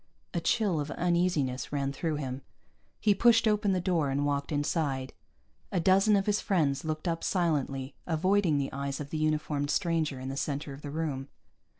[0.33, 2.41] A chill of uneasiness ran through him;
[2.99, 5.13] he pushed open the door and walked inside.
[5.71, 10.19] A dozen of his friends looked up silently, avoiding the eyes of the uniformed stranger
[10.19, 11.27] in the center of the room.